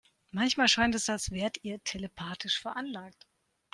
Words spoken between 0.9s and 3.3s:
es, als wärt ihr telepathisch veranlagt.